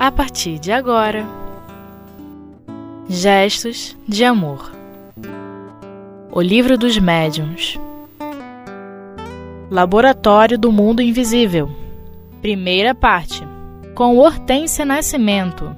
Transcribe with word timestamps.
a 0.00 0.10
partir 0.10 0.58
de 0.58 0.72
agora. 0.72 1.26
Gestos 3.06 3.94
de 4.08 4.24
Amor. 4.24 4.72
O 6.32 6.40
Livro 6.40 6.78
dos 6.78 6.96
Médiuns. 6.96 7.78
Laboratório 9.70 10.58
do 10.58 10.72
Mundo 10.72 11.02
Invisível. 11.02 11.70
Primeira 12.40 12.94
parte. 12.94 13.46
Com 13.94 14.16
Hortência 14.16 14.86
Nascimento. 14.86 15.76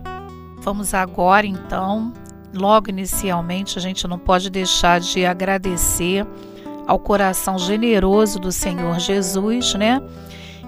Vamos 0.59 0.95
agora 0.95 1.45
então, 1.45 2.13
logo 2.55 2.91
inicialmente, 2.91 3.77
a 3.77 3.83
gente 3.83 4.07
não 4.07 4.21
pode 4.21 4.51
deixar 4.51 5.01
de 5.01 5.27
agradecer 5.27 6.25
ao 6.87 7.01
coração 7.01 7.59
generoso 7.59 8.39
do 8.39 8.53
Senhor 8.53 9.01
Jesus, 9.01 9.75
né? 9.75 10.01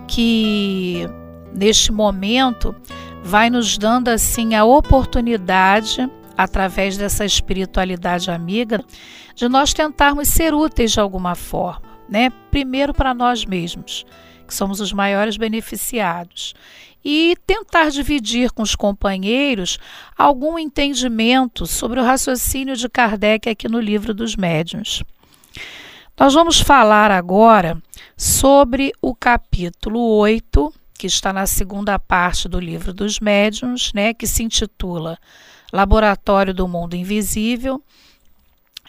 Que 0.08 1.08
neste 1.54 1.92
momento 1.92 2.74
vai 3.24 3.48
nos 3.48 3.78
dando 3.78 4.08
assim 4.08 4.54
a 4.54 4.66
oportunidade 4.66 6.08
através 6.36 6.98
dessa 6.98 7.24
espiritualidade 7.24 8.30
amiga 8.30 8.84
de 9.34 9.48
nós 9.48 9.72
tentarmos 9.72 10.28
ser 10.28 10.52
úteis 10.52 10.92
de 10.92 11.00
alguma 11.00 11.34
forma, 11.34 11.82
né? 12.06 12.28
Primeiro 12.50 12.92
para 12.92 13.14
nós 13.14 13.46
mesmos, 13.46 14.04
que 14.46 14.54
somos 14.54 14.78
os 14.78 14.92
maiores 14.92 15.38
beneficiados, 15.38 16.54
e 17.02 17.34
tentar 17.46 17.90
dividir 17.90 18.50
com 18.52 18.62
os 18.62 18.76
companheiros 18.76 19.78
algum 20.16 20.58
entendimento 20.58 21.66
sobre 21.66 22.00
o 22.00 22.04
raciocínio 22.04 22.76
de 22.76 22.88
Kardec 22.90 23.48
aqui 23.48 23.68
no 23.68 23.80
livro 23.80 24.12
dos 24.12 24.36
médiuns. 24.36 25.02
Nós 26.18 26.34
vamos 26.34 26.60
falar 26.60 27.10
agora 27.10 27.82
sobre 28.16 28.92
o 29.00 29.14
capítulo 29.14 30.00
8 30.18 30.72
que 30.96 31.06
está 31.06 31.32
na 31.32 31.46
segunda 31.46 31.98
parte 31.98 32.48
do 32.48 32.58
livro 32.58 32.92
dos 32.92 33.20
médiuns, 33.20 33.92
né, 33.92 34.14
que 34.14 34.26
se 34.26 34.42
intitula 34.42 35.18
Laboratório 35.72 36.54
do 36.54 36.68
Mundo 36.68 36.94
Invisível. 36.94 37.82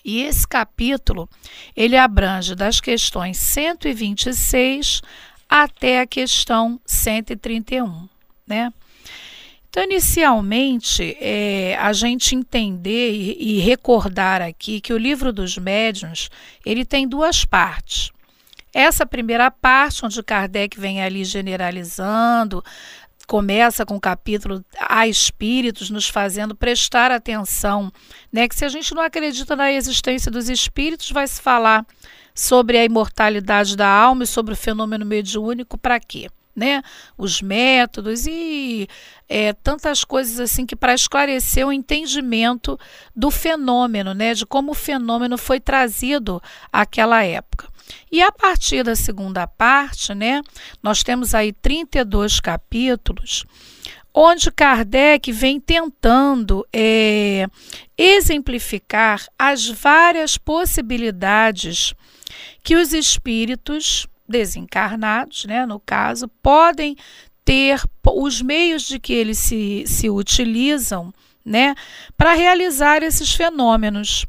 E 0.03 0.21
esse 0.21 0.47
capítulo, 0.47 1.27
ele 1.75 1.97
abrange 1.97 2.53
das 2.53 2.79
questões 2.79 3.37
126 3.37 5.01
até 5.49 6.01
a 6.01 6.05
questão 6.05 6.79
131, 6.85 8.07
né? 8.45 8.71
Então, 9.67 9.83
inicialmente, 9.83 11.17
é, 11.19 11.75
a 11.77 11.91
gente 11.91 12.33
entender 12.33 13.11
e, 13.11 13.57
e 13.57 13.59
recordar 13.59 14.41
aqui 14.41 14.79
que 14.79 14.93
o 14.93 14.97
livro 14.97 15.33
dos 15.33 15.57
médiuns, 15.57 16.29
ele 16.65 16.85
tem 16.85 17.05
duas 17.05 17.43
partes. 17.43 18.09
Essa 18.75 19.05
primeira 19.05 19.49
parte, 19.49 20.05
onde 20.05 20.21
Kardec 20.21 20.77
vem 20.77 21.01
ali 21.01 21.23
generalizando, 21.23 22.61
começa 23.25 23.85
com 23.85 23.95
o 23.95 24.01
capítulo 24.01 24.65
a 24.77 25.07
espíritos, 25.07 25.89
nos 25.89 26.09
fazendo 26.09 26.53
prestar 26.53 27.09
atenção, 27.09 27.89
né? 28.29 28.49
Que 28.49 28.55
se 28.55 28.65
a 28.65 28.67
gente 28.67 28.93
não 28.93 29.01
acredita 29.01 29.55
na 29.55 29.71
existência 29.71 30.29
dos 30.29 30.49
espíritos, 30.49 31.09
vai 31.09 31.25
se 31.25 31.41
falar 31.41 31.87
sobre 32.33 32.77
a 32.77 32.83
imortalidade 32.83 33.77
da 33.77 33.87
alma 33.87 34.25
e 34.25 34.27
sobre 34.27 34.53
o 34.53 34.57
fenômeno 34.57 35.05
mediúnico 35.05 35.77
para 35.77 35.97
quê? 35.97 36.29
Né? 36.53 36.83
Os 37.17 37.41
métodos 37.41 38.27
e 38.27 38.89
é, 39.29 39.53
tantas 39.53 40.03
coisas 40.03 40.37
assim 40.37 40.65
que 40.65 40.75
para 40.75 40.93
esclarecer 40.93 41.65
o 41.65 41.71
entendimento 41.71 42.77
do 43.15 43.31
fenômeno, 43.31 44.13
né? 44.13 44.33
De 44.33 44.45
como 44.45 44.73
o 44.73 44.75
fenômeno 44.75 45.37
foi 45.37 45.61
trazido 45.61 46.43
àquela 46.73 47.23
época. 47.23 47.73
E 48.11 48.21
a 48.21 48.31
partir 48.31 48.83
da 48.83 48.95
segunda 48.95 49.45
parte, 49.45 50.13
né, 50.13 50.41
nós 50.81 51.03
temos 51.03 51.33
aí 51.33 51.51
32 51.53 52.39
capítulos, 52.39 53.45
onde 54.13 54.51
Kardec 54.51 55.31
vem 55.31 55.59
tentando 55.59 56.65
é, 56.71 57.47
exemplificar 57.97 59.25
as 59.37 59.67
várias 59.67 60.37
possibilidades 60.37 61.93
que 62.63 62.75
os 62.75 62.93
espíritos 62.93 64.07
desencarnados, 64.27 65.45
né, 65.45 65.65
no 65.65 65.79
caso, 65.79 66.27
podem 66.41 66.95
ter 67.43 67.81
os 68.07 68.41
meios 68.41 68.83
de 68.83 68.99
que 68.99 69.13
eles 69.13 69.37
se, 69.37 69.83
se 69.85 70.09
utilizam 70.09 71.13
né, 71.43 71.75
para 72.17 72.33
realizar 72.33 73.03
esses 73.03 73.35
fenômenos. 73.35 74.25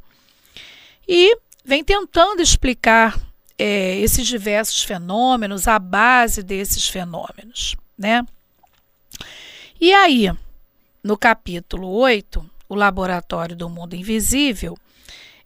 E 1.09 1.39
vem 1.65 1.83
tentando 1.83 2.43
explicar 2.43 3.19
é, 3.59 3.97
esses 3.99 4.27
diversos 4.27 4.83
fenômenos, 4.83 5.67
a 5.67 5.79
base 5.79 6.43
desses 6.43 6.89
fenômenos, 6.89 7.77
né? 7.99 8.25
E 9.81 9.93
aí, 9.93 10.31
no 11.03 11.17
capítulo 11.17 11.89
8, 11.89 12.45
o 12.69 12.75
Laboratório 12.75 13.57
do 13.57 13.69
Mundo 13.69 13.95
Invisível, 13.95 14.77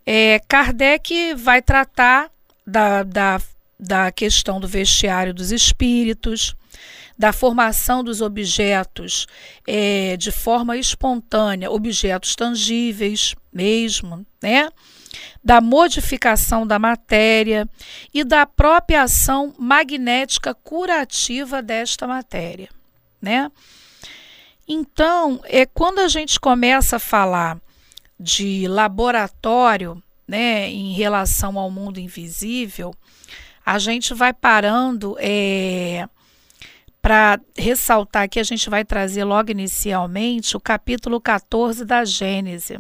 é, 0.07 0.41
Kardec 0.49 1.35
vai 1.35 1.61
tratar 1.61 2.31
da, 2.67 3.03
da, 3.03 3.41
da 3.79 4.13
questão 4.13 4.59
do 4.61 4.67
vestiário 4.67 5.35
dos 5.35 5.53
espíritos, 5.53 6.55
da 7.19 7.33
formação 7.33 8.03
dos 8.03 8.23
objetos 8.23 9.27
é, 9.67 10.17
de 10.17 10.33
forma 10.33 10.79
espontânea, 10.79 11.71
objetos 11.71 12.35
tangíveis 12.35 13.35
mesmo, 13.53 14.25
né? 14.43 14.71
Da 15.43 15.61
modificação 15.61 16.67
da 16.67 16.79
matéria 16.79 17.69
e 18.13 18.23
da 18.23 18.47
própria 18.47 19.03
ação 19.03 19.55
magnética 19.59 20.55
curativa 20.55 21.63
desta 21.63 22.07
matéria, 22.07 22.69
né? 23.21 23.51
Então, 24.69 25.41
é 25.45 25.67
quando 25.67 25.99
a 25.99 26.09
gente 26.09 26.39
começa 26.39 26.97
a 26.97 27.01
falar 27.01 27.59
de 28.19 28.69
laboratório, 28.69 30.01
né, 30.29 30.71
em 30.71 30.93
relação 30.93 31.59
ao 31.59 31.71
mundo 31.71 31.99
invisível, 31.99 32.95
a 33.67 33.79
gente 33.79 34.15
vai 34.15 34.33
parando 34.33 35.17
é, 35.19 36.09
para 37.03 37.41
ressaltar 37.57 38.29
que 38.29 38.39
a 38.39 38.45
gente 38.45 38.71
vai 38.71 38.85
trazer 38.85 39.25
logo 39.25 39.51
inicialmente 39.51 40.57
o 40.57 40.61
capítulo 40.61 41.21
14 41.21 41.85
da 41.85 42.05
Gênese 42.05 42.79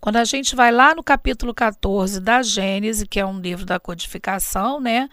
quando 0.00 0.16
a 0.16 0.24
gente 0.24 0.54
vai 0.54 0.70
lá 0.70 0.94
no 0.94 1.02
capítulo 1.02 1.54
14 1.54 2.20
da 2.20 2.42
Gênese, 2.42 3.06
que 3.06 3.18
é 3.18 3.26
um 3.26 3.40
livro 3.40 3.64
da 3.64 3.80
codificação, 3.80 4.80
né, 4.80 5.08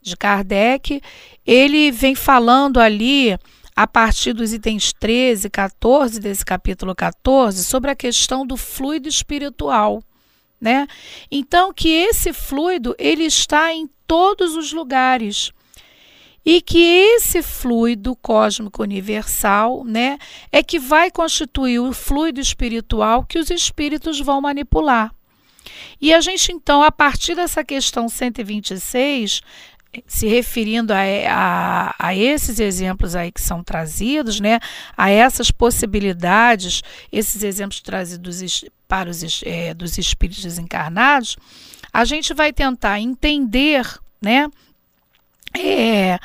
de 0.00 0.16
Kardec, 0.16 1.00
ele 1.46 1.90
vem 1.90 2.14
falando 2.14 2.78
ali 2.78 3.38
a 3.74 3.86
partir 3.86 4.32
dos 4.32 4.52
itens 4.52 4.92
13 4.92 5.46
e 5.46 5.50
14 5.50 6.20
desse 6.20 6.44
capítulo 6.44 6.94
14 6.94 7.64
sobre 7.64 7.90
a 7.90 7.96
questão 7.96 8.46
do 8.46 8.56
fluido 8.56 9.08
espiritual, 9.08 10.02
né? 10.60 10.86
Então 11.30 11.72
que 11.72 11.88
esse 11.88 12.32
fluido 12.32 12.94
ele 12.98 13.24
está 13.24 13.72
em 13.72 13.88
todos 14.06 14.54
os 14.54 14.72
lugares 14.72 15.52
e 16.44 16.60
que 16.60 16.78
esse 16.78 17.42
fluido 17.42 18.14
cósmico 18.16 18.82
universal, 18.82 19.84
né, 19.84 20.18
é 20.52 20.62
que 20.62 20.78
vai 20.78 21.10
constituir 21.10 21.78
o 21.78 21.92
fluido 21.92 22.40
espiritual 22.40 23.24
que 23.24 23.38
os 23.38 23.50
espíritos 23.50 24.20
vão 24.20 24.40
manipular. 24.40 25.14
E 26.00 26.12
a 26.12 26.20
gente 26.20 26.52
então, 26.52 26.82
a 26.82 26.92
partir 26.92 27.34
dessa 27.34 27.64
questão 27.64 28.08
126, 28.08 29.40
se 30.06 30.26
referindo 30.26 30.92
a, 30.92 30.98
a, 31.28 31.94
a, 31.98 32.14
esses 32.14 32.58
exemplos 32.58 33.14
aí 33.14 33.30
que 33.30 33.40
são 33.40 33.62
trazidos, 33.62 34.40
né, 34.40 34.58
a 34.96 35.10
essas 35.10 35.50
possibilidades, 35.50 36.82
esses 37.10 37.42
exemplos 37.42 37.80
trazidos 37.80 38.64
para 38.88 39.08
os 39.08 39.42
é, 39.44 39.72
dos 39.72 39.96
espíritos 39.96 40.42
desencarnados, 40.42 41.36
a 41.92 42.04
gente 42.04 42.34
vai 42.34 42.52
tentar 42.52 43.00
entender, 43.00 43.86
né, 44.20 44.48
é, 45.56 46.18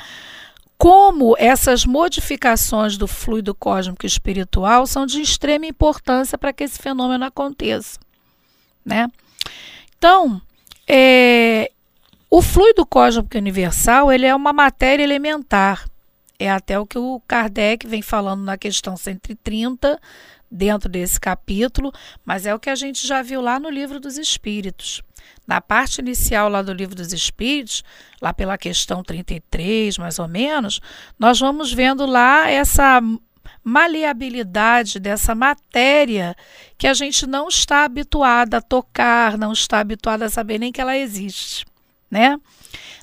como 0.76 1.36
essas 1.38 1.84
modificações 1.84 2.96
do 2.96 3.06
fluido 3.06 3.54
cósmico 3.54 4.06
espiritual 4.06 4.86
são 4.86 5.04
de 5.04 5.20
extrema 5.20 5.66
importância 5.66 6.38
para 6.38 6.52
que 6.52 6.64
esse 6.64 6.78
fenômeno 6.78 7.24
aconteça. 7.24 7.98
Né? 8.84 9.08
Então, 9.98 10.40
é, 10.88 11.70
o 12.30 12.40
fluido 12.40 12.86
cósmico 12.86 13.36
universal 13.36 14.10
ele 14.10 14.26
é 14.26 14.34
uma 14.34 14.52
matéria 14.52 15.04
elementar. 15.04 15.86
É 16.38 16.50
até 16.50 16.78
o 16.78 16.86
que 16.86 16.98
o 16.98 17.20
Kardec 17.28 17.86
vem 17.86 18.00
falando 18.00 18.42
na 18.42 18.56
questão 18.56 18.96
130, 18.96 20.00
dentro 20.50 20.88
desse 20.88 21.20
capítulo, 21.20 21.92
mas 22.24 22.46
é 22.46 22.54
o 22.54 22.58
que 22.58 22.70
a 22.70 22.74
gente 22.74 23.06
já 23.06 23.22
viu 23.22 23.40
lá 23.40 23.60
no 23.60 23.70
livro 23.70 24.00
dos 24.00 24.18
Espíritos. 24.18 25.02
Na 25.46 25.60
parte 25.60 26.00
inicial 26.00 26.48
lá 26.48 26.62
do 26.62 26.72
Livro 26.72 26.94
dos 26.94 27.12
Espíritos, 27.12 27.82
lá 28.20 28.32
pela 28.32 28.56
questão 28.56 29.02
33, 29.02 29.98
mais 29.98 30.18
ou 30.18 30.28
menos, 30.28 30.80
nós 31.18 31.38
vamos 31.40 31.72
vendo 31.72 32.06
lá 32.06 32.48
essa 32.48 33.00
maleabilidade 33.62 34.98
dessa 34.98 35.34
matéria 35.34 36.34
que 36.78 36.86
a 36.86 36.94
gente 36.94 37.26
não 37.26 37.48
está 37.48 37.84
habituada 37.84 38.58
a 38.58 38.62
tocar, 38.62 39.36
não 39.36 39.52
está 39.52 39.80
habituada 39.80 40.26
a 40.26 40.30
saber 40.30 40.58
nem 40.58 40.72
que 40.72 40.80
ela 40.80 40.96
existe, 40.96 41.66
né? 42.10 42.38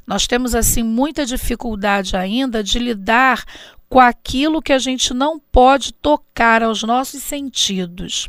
Nós 0.06 0.26
temos 0.26 0.56
assim 0.56 0.84
muita 0.84 1.26
dificuldade 1.26 2.16
ainda 2.16 2.64
de 2.64 2.80
lidar 2.80 3.44
com 3.90 4.00
aquilo 4.00 4.62
que 4.62 4.74
a 4.74 4.80
gente 4.80 5.14
não 5.14 5.40
pode 5.40 5.94
tocar 5.94 6.62
aos 6.62 6.84
nossos 6.84 7.24
sentidos. 7.24 8.28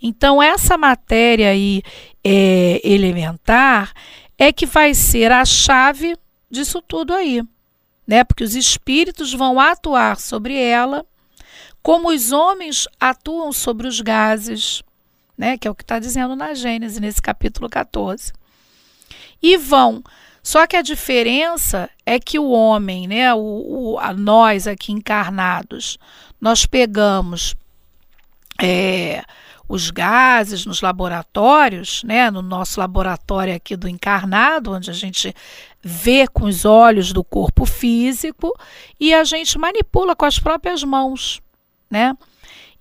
Então, 0.00 0.42
essa 0.42 0.76
matéria 0.76 1.50
aí 1.50 1.82
é, 2.24 2.80
elementar 2.84 3.92
é 4.36 4.52
que 4.52 4.66
vai 4.66 4.94
ser 4.94 5.30
a 5.30 5.44
chave 5.44 6.16
disso 6.50 6.82
tudo 6.82 7.14
aí, 7.14 7.42
né? 8.06 8.24
Porque 8.24 8.44
os 8.44 8.54
espíritos 8.54 9.32
vão 9.32 9.60
atuar 9.60 10.18
sobre 10.18 10.56
ela, 10.60 11.06
como 11.82 12.10
os 12.10 12.32
homens 12.32 12.88
atuam 13.00 13.52
sobre 13.52 13.86
os 13.86 14.00
gases, 14.00 14.82
né? 15.38 15.56
Que 15.56 15.68
é 15.68 15.70
o 15.70 15.74
que 15.74 15.82
está 15.84 15.98
dizendo 15.98 16.34
na 16.34 16.54
Gênesis, 16.54 16.98
nesse 16.98 17.22
capítulo 17.22 17.68
14. 17.68 18.32
E 19.40 19.56
vão 19.56 20.02
só 20.42 20.66
que 20.66 20.76
a 20.76 20.82
diferença 20.82 21.88
é 22.04 22.18
que 22.18 22.38
o 22.38 22.50
homem, 22.50 23.06
né, 23.06 23.32
o, 23.32 23.38
o 23.38 23.98
a 23.98 24.12
nós 24.12 24.66
aqui 24.66 24.92
encarnados, 24.92 25.98
nós 26.40 26.66
pegamos 26.66 27.54
é, 28.60 29.22
os 29.68 29.90
gases 29.90 30.66
nos 30.66 30.82
laboratórios, 30.82 32.02
né, 32.02 32.30
no 32.30 32.42
nosso 32.42 32.80
laboratório 32.80 33.54
aqui 33.54 33.76
do 33.76 33.88
encarnado, 33.88 34.72
onde 34.72 34.90
a 34.90 34.94
gente 34.94 35.32
vê 35.80 36.26
com 36.26 36.46
os 36.46 36.64
olhos 36.64 37.12
do 37.12 37.22
corpo 37.22 37.64
físico 37.64 38.52
e 38.98 39.14
a 39.14 39.22
gente 39.22 39.56
manipula 39.58 40.16
com 40.16 40.24
as 40.24 40.38
próprias 40.38 40.82
mãos, 40.82 41.40
né? 41.88 42.16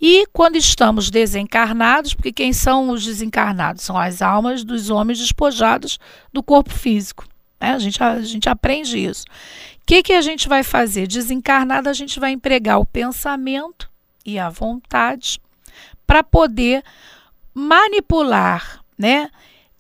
E 0.02 0.26
quando 0.34 0.56
estamos 0.56 1.12
desencarnados, 1.12 2.16
porque 2.16 2.32
quem 2.32 2.52
são 2.54 2.90
os 2.90 3.06
desencarnados? 3.06 3.84
São 3.84 3.96
as 3.96 4.20
almas 4.20 4.64
dos 4.64 4.90
homens 4.90 5.20
despojados 5.20 6.00
do 6.34 6.42
corpo 6.42 6.72
físico. 6.72 7.31
Né? 7.62 7.74
A, 7.74 7.80
gente, 7.80 8.04
a 8.04 8.20
gente 8.22 8.50
aprende 8.50 8.98
isso. 8.98 9.24
O 9.24 9.86
que, 9.86 10.02
que 10.02 10.14
a 10.14 10.22
gente 10.22 10.50
vai 10.50 10.64
fazer? 10.64 11.08
Desencarnado, 11.08 11.88
a 11.88 11.94
gente 11.94 12.20
vai 12.20 12.32
empregar 12.32 12.80
o 12.80 12.86
pensamento 12.86 13.90
e 14.26 14.40
a 14.40 14.50
vontade 14.50 15.40
para 16.08 16.24
poder 16.24 16.84
manipular 17.54 18.84
né, 18.98 19.30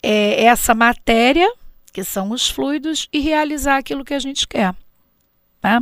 é, 0.01 0.43
essa 0.45 0.73
matéria, 0.73 1.51
que 1.91 2.03
são 2.03 2.31
os 2.31 2.49
fluidos, 2.49 3.07
e 3.11 3.19
realizar 3.19 3.77
aquilo 3.77 4.05
que 4.05 4.13
a 4.13 4.19
gente 4.19 4.47
quer. 4.47 4.73
Tá? 5.59 5.81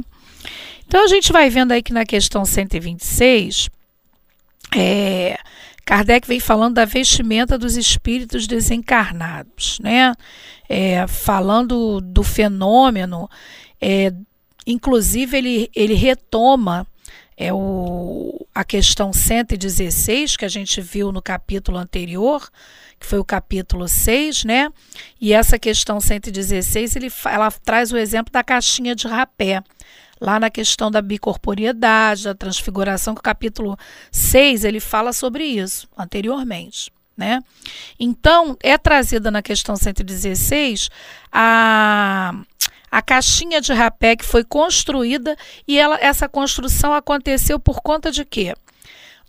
Então, 0.88 1.04
a 1.04 1.08
gente 1.08 1.32
vai 1.32 1.50
vendo 1.50 1.72
aí 1.72 1.84
que 1.84 1.94
na 1.94 2.06
questão 2.06 2.44
126, 2.44 3.70
é, 4.76 5.38
Kardec 5.86 6.28
vem 6.28 6.40
falando 6.40 6.76
da 6.76 6.86
vestimenta 6.86 7.58
dos 7.58 7.78
espíritos 7.78 8.46
desencarnados, 8.46 9.80
né? 9.80 10.14
É, 10.70 11.08
falando 11.08 12.00
do 12.00 12.22
fenômeno, 12.22 13.28
é, 13.82 14.14
inclusive 14.68 15.36
ele, 15.36 15.72
ele 15.76 15.96
retoma 15.96 16.86
é 17.40 17.54
o, 17.54 18.46
a 18.54 18.66
questão 18.66 19.14
116, 19.14 20.36
que 20.36 20.44
a 20.44 20.50
gente 20.50 20.82
viu 20.82 21.10
no 21.10 21.22
capítulo 21.22 21.78
anterior, 21.78 22.50
que 23.00 23.08
foi 23.08 23.18
o 23.18 23.24
capítulo 23.24 23.88
6, 23.88 24.44
né? 24.44 24.70
E 25.22 25.32
essa 25.32 25.58
questão 25.58 26.02
116, 26.02 26.98
ele, 26.98 27.10
ela 27.26 27.50
traz 27.50 27.94
o 27.94 27.98
exemplo 27.98 28.30
da 28.30 28.44
caixinha 28.44 28.94
de 28.94 29.08
rapé 29.08 29.64
lá 30.20 30.38
na 30.38 30.50
questão 30.50 30.92
da 30.92 31.02
bicorporiedade, 31.02 32.26
da 32.26 32.36
transfiguração, 32.36 33.16
que 33.16 33.22
o 33.22 33.24
capítulo 33.24 33.78
6 34.12 34.66
ele 34.66 34.82
fala 34.82 35.14
sobre 35.14 35.46
isso 35.46 35.88
anteriormente. 35.98 36.92
Né? 37.20 37.44
Então, 38.00 38.58
é 38.64 38.78
trazida 38.78 39.30
na 39.30 39.42
questão 39.42 39.76
116 39.76 40.90
a, 41.30 42.34
a 42.90 43.02
caixinha 43.02 43.60
de 43.60 43.74
rapé 43.74 44.16
que 44.16 44.24
foi 44.24 44.46
construída 44.46 45.36
e 45.68 45.78
ela, 45.78 45.98
essa 46.00 46.30
construção 46.30 46.94
aconteceu 46.94 47.60
por 47.60 47.82
conta 47.82 48.10
de 48.10 48.24
quê? 48.24 48.56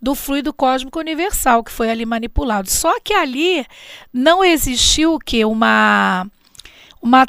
Do 0.01 0.15
fluido 0.15 0.53
cósmico 0.53 0.99
universal 0.99 1.65
que 1.65 1.71
foi 1.71 1.89
ali 1.89 2.05
manipulado. 2.05 2.71
Só 2.71 2.97
que 3.01 3.13
ali 3.13 3.65
não 4.13 4.41
existiu 4.41 5.15
o 5.15 5.19
que? 5.19 5.43
Uma 5.43 6.25
uma 7.01 7.25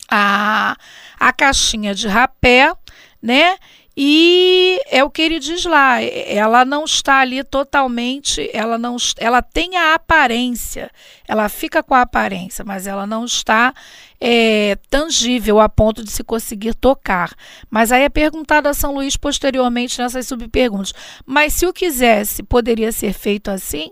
A, 0.08 0.76
a 1.19 1.32
caixinha 1.32 1.93
de 1.93 2.06
rapé, 2.06 2.73
né? 3.20 3.56
E 3.96 4.81
é 4.93 5.02
o 5.02 5.11
que 5.11 5.23
ele 5.23 5.40
diz 5.40 5.64
lá, 5.64 6.00
ela 6.00 6.64
não 6.64 6.84
está 6.84 7.19
ali 7.19 7.43
totalmente, 7.43 8.49
ela 8.55 8.79
não 8.79 8.96
ela 9.19 9.43
tem 9.43 9.76
a 9.76 9.94
aparência, 9.94 10.88
ela 11.26 11.49
fica 11.49 11.82
com 11.82 11.94
a 11.94 12.02
aparência, 12.02 12.64
mas 12.64 12.87
ela 12.87 13.08
não 13.08 13.25
está 13.25 13.75
é, 14.24 14.76
tangível 14.88 15.58
a 15.58 15.69
ponto 15.69 16.04
de 16.04 16.10
se 16.10 16.22
conseguir 16.22 16.74
tocar. 16.74 17.34
Mas 17.69 17.90
aí 17.90 18.02
é 18.02 18.08
perguntado 18.08 18.69
a 18.69 18.74
São 18.74 18.94
Luís 18.94 19.16
posteriormente 19.16 19.98
nessas 19.98 20.26
subperguntas. 20.26 20.92
Mas 21.26 21.54
se 21.54 21.66
o 21.66 21.72
quisesse, 21.72 22.42
poderia 22.42 22.92
ser 22.92 23.12
feito 23.12 23.50
assim? 23.50 23.90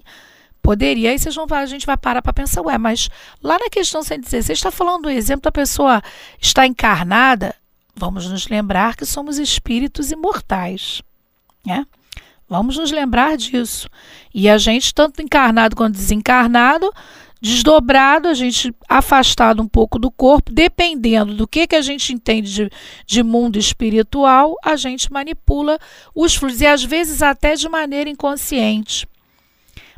Poderia, 0.62 1.10
aí 1.10 1.18
vocês 1.18 1.34
vão, 1.34 1.46
a 1.50 1.66
gente 1.66 1.86
vai 1.86 1.96
parar 1.96 2.20
para 2.20 2.34
pensar, 2.34 2.60
ué, 2.62 2.76
mas 2.76 3.08
lá 3.42 3.58
na 3.58 3.70
questão 3.70 4.02
116, 4.02 4.46
você 4.46 4.52
está 4.52 4.70
falando 4.70 5.04
do 5.04 5.10
exemplo 5.10 5.42
da 5.42 5.50
pessoa 5.52 6.02
estar 6.38 6.66
encarnada, 6.66 7.54
Vamos 8.00 8.26
nos 8.26 8.48
lembrar 8.48 8.96
que 8.96 9.04
somos 9.04 9.38
espíritos 9.38 10.10
imortais. 10.10 11.02
Né? 11.66 11.86
Vamos 12.48 12.78
nos 12.78 12.90
lembrar 12.90 13.36
disso. 13.36 13.88
E 14.34 14.48
a 14.48 14.56
gente, 14.56 14.94
tanto 14.94 15.20
encarnado 15.20 15.76
quanto 15.76 15.96
desencarnado, 15.96 16.90
desdobrado, 17.40 18.28
a 18.28 18.34
gente 18.34 18.74
afastado 18.88 19.62
um 19.62 19.68
pouco 19.68 19.98
do 19.98 20.10
corpo, 20.10 20.52
dependendo 20.52 21.34
do 21.34 21.48
que, 21.48 21.66
que 21.66 21.76
a 21.76 21.80
gente 21.80 22.12
entende 22.12 22.52
de, 22.52 22.70
de 23.06 23.22
mundo 23.22 23.58
espiritual, 23.58 24.54
a 24.62 24.76
gente 24.76 25.10
manipula 25.10 25.78
os 26.14 26.34
fluidos, 26.34 26.60
e 26.60 26.66
às 26.66 26.84
vezes 26.84 27.22
até 27.22 27.54
de 27.54 27.68
maneira 27.68 28.10
inconsciente. 28.10 29.08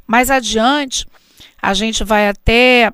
Mais 0.06 0.30
adiante, 0.30 1.06
a 1.60 1.74
gente 1.74 2.04
vai 2.04 2.28
até 2.28 2.92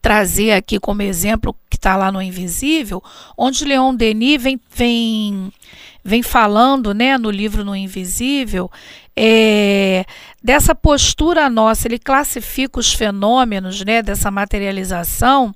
trazer 0.00 0.52
aqui 0.52 0.80
como 0.80 1.02
exemplo 1.02 1.54
que 1.70 1.76
está 1.76 1.96
lá 1.96 2.10
no 2.10 2.20
Invisível, 2.20 3.02
onde 3.36 3.64
Leon 3.64 3.94
Denis 3.94 4.42
vem, 4.42 4.60
vem, 4.74 5.52
vem 6.04 6.22
falando 6.22 6.92
né, 6.92 7.16
no 7.16 7.30
livro 7.30 7.64
No 7.64 7.76
Invisível 7.76 8.70
é, 9.16 10.04
dessa 10.42 10.74
postura 10.74 11.48
nossa. 11.48 11.86
Ele 11.86 11.98
classifica 11.98 12.80
os 12.80 12.92
fenômenos 12.92 13.84
né, 13.84 14.02
dessa 14.02 14.30
materialização 14.30 15.54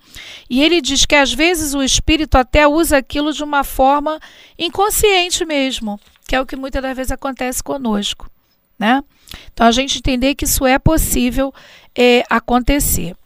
e 0.49 0.63
ele 0.63 0.81
diz 0.81 1.05
que 1.05 1.15
às 1.15 1.33
vezes 1.33 1.75
o 1.75 1.83
espírito 1.83 2.37
até 2.37 2.67
usa 2.67 2.99
aquilo 2.99 3.33
de 3.33 3.43
uma 3.43 3.65
forma 3.65 4.21
inconsciente 4.59 5.45
mesmo, 5.45 6.01
que 6.29 6.37
é 6.37 6.41
o 6.41 6.47
que 6.47 6.57
muitas 6.57 6.83
das 6.83 6.97
vezes 6.97 7.13
acontece 7.13 7.63
conosco. 7.63 8.31
Né? 8.79 9.03
Então 9.53 9.67
a 9.67 9.73
gente 9.73 9.99
entender 9.99 10.35
que 10.35 10.45
isso 10.45 10.67
é 10.67 10.79
possível 10.79 11.53
é, 11.95 12.23
acontecer. 12.29 13.17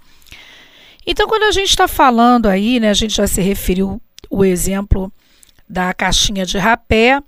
Então, 1.07 1.27
quando 1.27 1.45
a 1.45 1.50
gente 1.50 1.71
está 1.71 1.89
falando 1.89 2.47
aí, 2.47 2.79
né, 2.79 2.91
a 2.91 2.95
gente 2.95 3.17
já 3.17 3.27
se 3.27 3.41
referiu 3.41 4.00
o 4.29 4.45
exemplo 4.45 5.12
da 5.71 5.95
caixinha 5.95 6.45
de 6.45 6.59
rapé, 6.59 7.23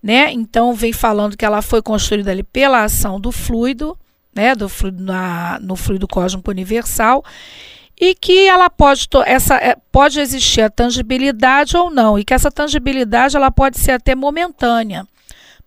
né? 0.00 0.32
Então, 0.32 0.72
vem 0.72 0.92
falando 0.92 1.36
que 1.36 1.44
ela 1.44 1.60
foi 1.60 1.82
construída 1.82 2.30
ali 2.30 2.44
pela 2.44 2.84
ação 2.84 3.20
do 3.20 3.32
fluido, 3.32 3.98
né, 4.32 4.54
do 4.54 4.68
fluido 4.68 5.02
na, 5.02 5.58
no 5.60 5.74
fluido 5.74 6.06
cósmico 6.06 6.48
universal, 6.48 7.24
e 8.00 8.14
que 8.14 8.46
ela 8.46 8.70
pode 8.70 9.08
essa 9.26 9.56
é, 9.56 9.76
pode 9.90 10.20
existir 10.20 10.60
a 10.60 10.70
tangibilidade 10.70 11.76
ou 11.76 11.90
não, 11.90 12.16
e 12.16 12.24
que 12.24 12.32
essa 12.32 12.52
tangibilidade 12.52 13.36
ela 13.36 13.50
pode 13.50 13.78
ser 13.78 13.92
até 13.92 14.14
momentânea. 14.14 15.04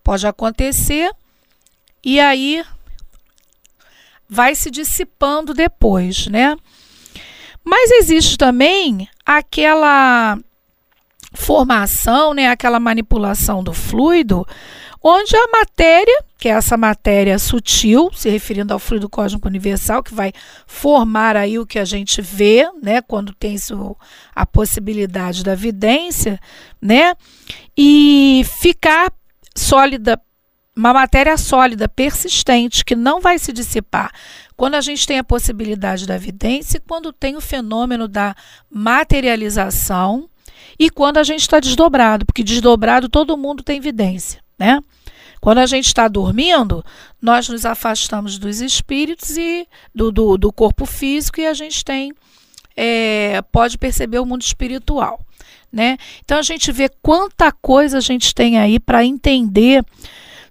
Pode 0.02 0.26
acontecer 0.26 1.10
e 2.02 2.18
aí 2.18 2.64
vai 4.26 4.54
se 4.54 4.70
dissipando 4.70 5.52
depois, 5.52 6.26
né? 6.28 6.56
Mas 7.62 7.90
existe 7.90 8.38
também 8.38 9.06
aquela 9.24 10.38
formação, 11.34 12.34
né, 12.34 12.48
aquela 12.48 12.78
manipulação 12.78 13.62
do 13.62 13.72
fluido, 13.72 14.46
onde 15.02 15.34
a 15.34 15.48
matéria, 15.48 16.24
que 16.38 16.48
é 16.48 16.52
essa 16.52 16.76
matéria 16.76 17.38
sutil, 17.38 18.10
se 18.14 18.30
referindo 18.30 18.72
ao 18.72 18.78
fluido 18.78 19.08
cósmico 19.08 19.48
universal, 19.48 20.02
que 20.02 20.14
vai 20.14 20.32
formar 20.66 21.36
aí 21.36 21.58
o 21.58 21.66
que 21.66 21.78
a 21.78 21.84
gente 21.84 22.22
vê, 22.22 22.68
né, 22.80 23.02
quando 23.02 23.34
tem 23.34 23.54
isso, 23.54 23.96
a 24.34 24.46
possibilidade 24.46 25.42
da 25.42 25.54
vidência, 25.54 26.38
né, 26.80 27.14
e 27.76 28.44
ficar 28.60 29.12
sólida, 29.56 30.20
uma 30.74 30.92
matéria 30.92 31.36
sólida, 31.36 31.88
persistente, 31.88 32.84
que 32.84 32.94
não 32.94 33.20
vai 33.20 33.38
se 33.38 33.52
dissipar. 33.52 34.10
Quando 34.56 34.74
a 34.74 34.80
gente 34.80 35.06
tem 35.06 35.18
a 35.18 35.24
possibilidade 35.24 36.06
da 36.06 36.16
vidência, 36.16 36.80
quando 36.86 37.12
tem 37.12 37.36
o 37.36 37.40
fenômeno 37.40 38.06
da 38.06 38.34
materialização, 38.70 40.28
e 40.82 40.90
quando 40.90 41.18
a 41.18 41.22
gente 41.22 41.42
está 41.42 41.60
desdobrado, 41.60 42.26
porque 42.26 42.42
desdobrado 42.42 43.08
todo 43.08 43.36
mundo 43.36 43.62
tem 43.62 43.76
evidência, 43.76 44.42
né? 44.58 44.80
Quando 45.40 45.58
a 45.58 45.66
gente 45.66 45.86
está 45.86 46.08
dormindo, 46.08 46.84
nós 47.20 47.48
nos 47.48 47.64
afastamos 47.64 48.36
dos 48.36 48.60
espíritos 48.60 49.36
e 49.36 49.64
do, 49.94 50.10
do, 50.10 50.36
do 50.36 50.52
corpo 50.52 50.84
físico 50.84 51.40
e 51.40 51.46
a 51.46 51.54
gente 51.54 51.84
tem 51.84 52.12
é, 52.76 53.40
pode 53.52 53.78
perceber 53.78 54.18
o 54.18 54.26
mundo 54.26 54.42
espiritual, 54.42 55.24
né? 55.70 55.98
Então 56.24 56.38
a 56.38 56.42
gente 56.42 56.72
vê 56.72 56.88
quanta 57.00 57.52
coisa 57.52 57.98
a 57.98 58.00
gente 58.00 58.34
tem 58.34 58.58
aí 58.58 58.80
para 58.80 59.04
entender 59.04 59.84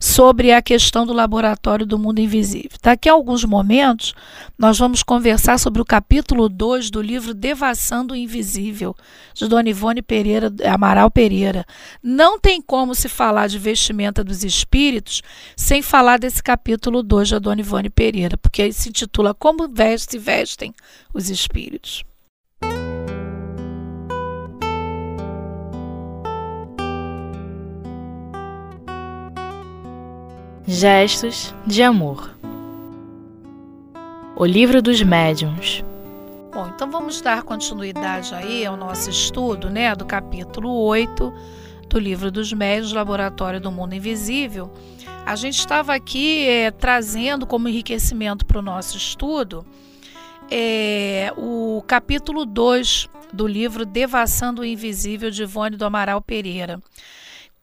sobre 0.02 0.52
a 0.52 0.64
questão 0.64 1.06
do 1.06 1.14
laboratório 1.14 1.86
do 1.86 2.00
mundo 2.00 2.18
invisível. 2.18 2.72
Daqui 2.82 3.08
a 3.08 3.14
alguns 3.14 3.46
momentos, 3.46 4.16
nós 4.58 4.80
vamos 4.80 5.04
conversar 5.04 5.60
sobre 5.60 5.80
o 5.80 5.86
capítulo 5.86 6.50
2 6.50 6.90
do 6.90 7.00
livro 7.00 7.36
Devassando 7.36 8.16
o 8.16 8.18
Invisível, 8.18 8.96
de 9.36 9.48
Dona 9.48 9.70
Ivone 9.70 10.02
Pereira, 10.02 10.52
Amaral 10.66 11.12
Pereira. 11.12 11.64
Não 12.02 12.40
tem 12.40 12.60
como 12.60 12.96
se 12.96 13.08
falar 13.08 13.46
de 13.46 13.60
vestimenta 13.60 14.24
dos 14.24 14.44
espíritos 14.44 15.22
sem 15.56 15.84
falar 15.84 16.18
desse 16.18 16.42
capítulo 16.42 17.04
2 17.04 17.30
da 17.30 17.40
Dona 17.40 17.62
Ivone 17.62 17.92
Pereira, 17.92 18.36
porque 18.38 18.64
ele 18.64 18.74
se 18.74 18.90
intitula 18.90 19.36
Como 19.36 19.68
veste, 19.68 20.14
se 20.14 20.18
vestem 20.18 20.74
os 21.14 21.30
espíritos. 21.30 22.04
Gestos 30.74 31.54
de 31.68 31.84
amor. 31.84 32.34
O 34.38 34.46
livro 34.46 34.82
dos 34.82 35.04
médiuns. 35.04 35.84
Bom, 36.50 36.66
então 36.74 36.90
vamos 36.90 37.20
dar 37.20 37.44
continuidade 37.44 38.34
aí 38.34 38.66
ao 38.66 38.78
nosso 38.78 39.10
estudo, 39.10 39.70
né, 39.70 39.94
do 39.94 40.06
capítulo 40.06 40.72
8 40.86 41.34
do 41.90 42.00
livro 42.00 42.32
dos 42.32 42.54
médiuns, 42.54 42.94
Laboratório 42.94 43.60
do 43.60 43.70
Mundo 43.70 43.96
Invisível. 43.96 44.72
A 45.26 45.36
gente 45.36 45.60
estava 45.60 45.94
aqui 45.94 46.48
é, 46.48 46.72
trazendo 46.72 47.46
como 47.46 47.68
enriquecimento 47.68 48.46
para 48.46 48.60
o 48.60 48.62
nosso 48.62 48.96
estudo 48.96 49.66
é, 50.50 51.34
o 51.36 51.84
capítulo 51.86 52.46
2 52.46 53.10
do 53.34 53.46
livro 53.46 53.86
Devassando 53.86 54.62
o 54.62 54.66
Invisível 54.66 55.32
de 55.32 55.44
Ivone 55.44 55.76
do 55.76 55.84
Amaral 55.84 56.22
Pereira 56.22 56.82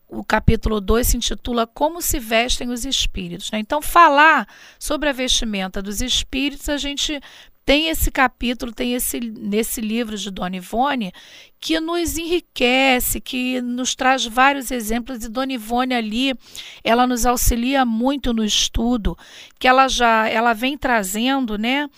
o 0.08 0.24
capítulo 0.24 0.80
2 0.80 1.06
se 1.06 1.16
intitula 1.16 1.66
Como 1.66 2.00
se 2.00 2.18
vestem 2.18 2.70
os 2.70 2.84
espíritos. 2.84 3.50
Né? 3.50 3.58
Então, 3.58 3.82
falar 3.82 4.48
sobre 4.78 5.08
a 5.08 5.12
vestimenta 5.12 5.82
dos 5.82 6.00
espíritos, 6.00 6.68
a 6.68 6.78
gente 6.78 7.20
tem 7.68 7.88
esse 7.88 8.10
capítulo, 8.10 8.72
tem 8.72 8.94
esse 8.94 9.20
nesse 9.20 9.82
livro 9.82 10.16
de 10.16 10.30
Dona 10.30 10.56
Ivone, 10.56 11.12
que 11.60 11.78
nos 11.78 12.16
enriquece, 12.16 13.20
que 13.20 13.60
nos 13.60 13.94
traz 13.94 14.24
vários 14.24 14.70
exemplos, 14.70 15.22
e 15.22 15.28
Dona 15.28 15.52
Ivone 15.52 15.92
ali, 15.92 16.34
ela 16.82 17.06
nos 17.06 17.26
auxilia 17.26 17.84
muito 17.84 18.32
no 18.32 18.42
estudo, 18.42 19.14
que 19.58 19.68
ela 19.68 19.86
já 19.86 20.26
ela 20.26 20.54
vem 20.54 20.78
trazendo, 20.78 21.58
né? 21.58 21.90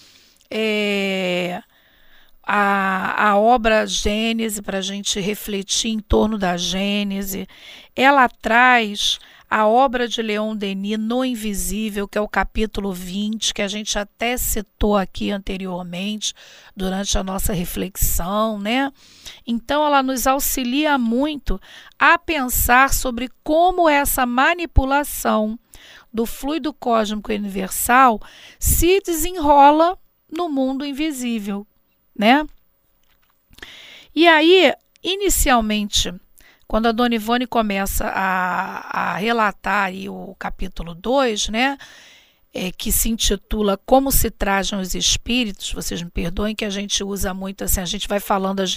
É, 0.50 1.62
a, 2.52 3.28
a 3.28 3.38
obra 3.38 3.86
Gênese 3.86 4.60
para 4.60 4.78
a 4.78 4.82
gente 4.82 5.20
refletir 5.20 5.92
em 5.92 6.00
torno 6.00 6.36
da 6.36 6.56
Gênese. 6.56 7.46
Ela 7.94 8.28
traz 8.28 9.20
a 9.48 9.68
obra 9.68 10.08
de 10.08 10.20
Leon 10.20 10.56
Denis 10.56 10.98
no 10.98 11.24
Invisível, 11.24 12.08
que 12.08 12.18
é 12.18 12.20
o 12.20 12.26
capítulo 12.26 12.92
20, 12.92 13.54
que 13.54 13.62
a 13.62 13.68
gente 13.68 13.96
até 13.96 14.36
citou 14.36 14.96
aqui 14.96 15.30
anteriormente 15.30 16.34
durante 16.76 17.16
a 17.16 17.22
nossa 17.22 17.52
reflexão, 17.52 18.58
né? 18.58 18.92
Então 19.46 19.86
ela 19.86 20.02
nos 20.02 20.26
auxilia 20.26 20.98
muito 20.98 21.60
a 21.96 22.18
pensar 22.18 22.92
sobre 22.92 23.30
como 23.44 23.88
essa 23.88 24.26
manipulação 24.26 25.56
do 26.12 26.26
fluido 26.26 26.72
cósmico 26.72 27.32
universal 27.32 28.20
se 28.58 29.00
desenrola 29.00 29.96
no 30.28 30.48
mundo 30.48 30.84
invisível, 30.84 31.64
né? 32.16 32.46
E 34.14 34.26
aí, 34.26 34.72
inicialmente, 35.02 36.12
quando 36.70 36.86
a 36.86 36.92
Dona 36.92 37.16
Ivone 37.16 37.48
começa 37.48 38.06
a, 38.06 39.12
a 39.12 39.16
relatar 39.16 39.90
o 40.08 40.36
capítulo 40.38 40.94
2, 40.94 41.48
né? 41.48 41.76
É, 42.52 42.72
que 42.72 42.90
se 42.90 43.08
intitula 43.08 43.76
Como 43.86 44.10
se 44.10 44.28
trajam 44.28 44.80
os 44.80 44.94
espíritos, 44.96 45.72
vocês 45.72 46.02
me 46.02 46.10
perdoem 46.10 46.54
que 46.54 46.64
a 46.64 46.70
gente 46.70 47.04
usa 47.04 47.32
muito 47.32 47.62
assim, 47.62 47.80
a 47.80 47.84
gente 47.84 48.08
vai 48.08 48.18
falando 48.18 48.58
as, 48.58 48.76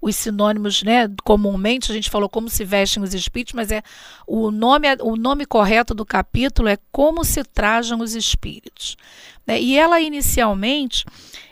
os 0.00 0.16
sinônimos, 0.16 0.82
né? 0.82 1.06
Comumente 1.22 1.90
a 1.90 1.94
gente 1.94 2.08
falou 2.08 2.28
como 2.28 2.48
se 2.48 2.64
vestem 2.64 3.02
os 3.02 3.12
espíritos, 3.14 3.54
mas 3.54 3.70
é 3.70 3.82
o 4.26 4.50
nome, 4.50 4.86
o 5.00 5.16
nome 5.16 5.44
correto 5.44 5.94
do 5.94 6.04
capítulo 6.04 6.68
é 6.68 6.78
Como 6.90 7.24
se 7.24 7.44
trajam 7.44 8.00
os 8.00 8.14
espíritos. 8.14 8.96
Né? 9.46 9.60
E 9.60 9.78
ela 9.78 10.00
inicialmente 10.00 11.04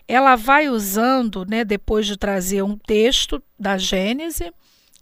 ela 0.09 0.35
vai 0.35 0.71
usando, 0.71 1.45
né, 1.45 1.65
depois 1.65 2.07
de 2.07 2.17
trazer 2.17 2.63
um 2.63 2.79
texto 2.79 3.43
da 3.61 3.77
Gênese, 3.77 4.51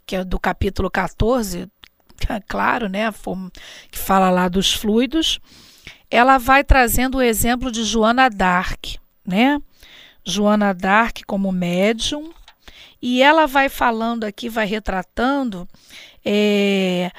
que 0.04 0.16
é 0.16 0.25
do 0.25 0.38
capítulo 0.38 0.90
14, 0.90 1.70
é 2.28 2.40
claro, 2.48 2.88
né, 2.88 3.12
que 3.90 3.98
fala 3.98 4.30
lá 4.30 4.48
dos 4.48 4.72
fluidos, 4.72 5.38
ela 6.10 6.38
vai 6.38 6.64
trazendo 6.64 7.18
o 7.18 7.22
exemplo 7.22 7.70
de 7.70 7.84
Joana 7.84 8.28
d'Arc, 8.28 8.98
né? 9.25 9.60
Joana 10.25 10.72
d'Arc 10.72 11.22
como 11.25 11.52
médium, 11.52 12.32
e 13.00 13.22
ela 13.22 13.46
vai 13.46 13.68
falando 13.68 14.25
aqui, 14.25 14.48
vai 14.48 14.66
retratando 14.66 15.68
é, 16.25 17.10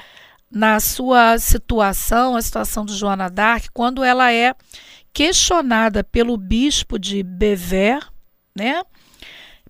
na 0.50 0.80
sua 0.80 1.38
situação, 1.38 2.36
a 2.36 2.42
situação 2.42 2.84
de 2.84 2.94
Joana 2.94 3.30
d'Arc, 3.30 3.68
quando 3.72 4.02
ela 4.02 4.32
é 4.32 4.54
questionada 5.12 6.02
pelo 6.04 6.36
bispo 6.36 6.98
de 6.98 7.22
Bever, 7.22 8.06
né? 8.54 8.82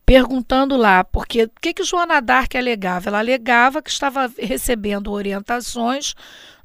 Perguntando 0.05 0.77
lá, 0.77 1.05
porque 1.05 1.45
o 1.45 1.51
que, 1.61 1.75
que 1.75 1.85
Joana 1.85 2.21
d'Arc 2.21 2.57
alegava? 2.57 3.09
Ela 3.09 3.19
alegava 3.19 3.83
que 3.83 3.91
estava 3.91 4.33
recebendo 4.39 5.13
orientações 5.13 6.15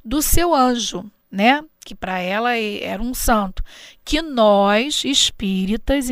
do 0.02 0.22
seu 0.22 0.54
anjo, 0.54 1.04
né? 1.30 1.62
Que 1.84 1.94
para 1.94 2.18
ela 2.18 2.56
era 2.56 3.02
um 3.02 3.12
santo. 3.12 3.62
Que 4.04 4.22
nós, 4.22 5.04
espíritas, 5.04 6.08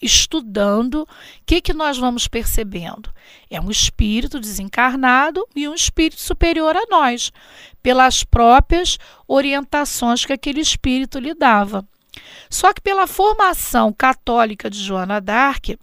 estudando, 0.00 1.02
o 1.02 1.06
que, 1.44 1.60
que 1.60 1.72
nós 1.72 1.98
vamos 1.98 2.28
percebendo? 2.28 3.12
É 3.50 3.60
um 3.60 3.70
espírito 3.70 4.40
desencarnado 4.40 5.46
e 5.54 5.68
um 5.68 5.74
espírito 5.74 6.20
superior 6.20 6.76
a 6.76 6.86
nós, 6.88 7.32
pelas 7.82 8.24
próprias 8.24 8.98
orientações 9.26 10.24
que 10.24 10.32
aquele 10.32 10.60
espírito 10.60 11.18
lhe 11.18 11.34
dava. 11.34 11.86
Só 12.50 12.72
que 12.72 12.80
pela 12.80 13.06
formação 13.06 13.92
católica 13.92 14.70
de 14.70 14.82
Joana 14.82 15.20
d'Arc, 15.20 15.78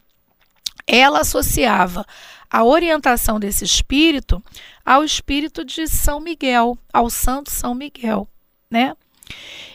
ela 0.87 1.21
associava 1.21 2.05
a 2.49 2.63
orientação 2.63 3.39
desse 3.39 3.65
espírito 3.65 4.41
ao 4.85 5.03
espírito 5.03 5.65
de 5.65 5.87
São 5.87 6.19
Miguel, 6.19 6.77
ao 6.93 7.09
Santo 7.09 7.51
São 7.51 7.73
Miguel, 7.73 8.27
né? 8.69 8.95